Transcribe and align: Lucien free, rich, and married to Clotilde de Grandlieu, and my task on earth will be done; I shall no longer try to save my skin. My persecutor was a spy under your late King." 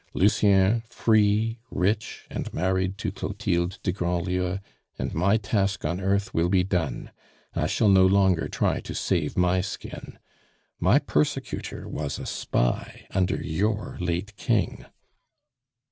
Lucien 0.15 0.81
free, 0.89 1.59
rich, 1.69 2.25
and 2.31 2.51
married 2.55 2.97
to 2.97 3.11
Clotilde 3.11 3.77
de 3.83 3.91
Grandlieu, 3.91 4.57
and 4.97 5.13
my 5.13 5.37
task 5.37 5.85
on 5.85 5.99
earth 6.01 6.33
will 6.33 6.49
be 6.49 6.63
done; 6.63 7.11
I 7.53 7.67
shall 7.67 7.87
no 7.87 8.07
longer 8.07 8.47
try 8.47 8.79
to 8.79 8.95
save 8.95 9.37
my 9.37 9.61
skin. 9.61 10.17
My 10.79 10.97
persecutor 10.97 11.87
was 11.87 12.17
a 12.17 12.25
spy 12.25 13.05
under 13.11 13.43
your 13.43 13.99
late 14.01 14.35
King." 14.37 14.87